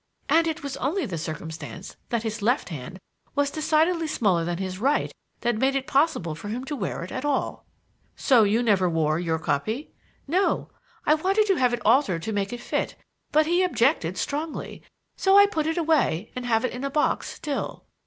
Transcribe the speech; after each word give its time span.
And 0.29 0.47
it 0.47 0.63
was 0.63 0.77
only 0.77 1.05
the 1.05 1.15
circumstance 1.19 1.95
that 2.09 2.23
his 2.23 2.41
left 2.41 2.69
hand 2.69 2.99
was 3.35 3.51
decidedly 3.51 4.07
smaller 4.07 4.43
than 4.43 4.57
his 4.57 4.79
right 4.79 5.11
that 5.41 5.59
made 5.59 5.75
it 5.75 5.85
possible 5.85 6.33
for 6.33 6.47
him 6.49 6.65
to 6.65 6.75
wear 6.75 7.03
it 7.03 7.23
all." 7.23 7.67
"So 8.15 8.41
you 8.43 8.63
never 8.63 8.89
wore 8.89 9.19
your 9.19 9.37
copy?" 9.37 9.91
"No. 10.27 10.71
I 11.05 11.13
wanted 11.13 11.45
to 11.45 11.55
have 11.57 11.71
it 11.71 11.83
altered 11.85 12.23
to 12.23 12.31
make 12.33 12.51
it 12.51 12.61
fit, 12.61 12.95
but 13.31 13.45
he 13.45 13.61
objected 13.61 14.17
strongly; 14.17 14.81
so 15.17 15.37
I 15.37 15.45
put 15.45 15.67
it 15.67 15.77
away, 15.77 16.31
and 16.35 16.47
have 16.47 16.65
it 16.65 16.71
in 16.73 16.83
a 16.83 16.89
box 16.89 17.29
still." 17.29 17.85